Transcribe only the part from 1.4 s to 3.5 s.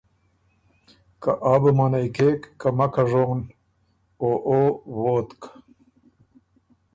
آ بو منعئ کېک که مکه ژون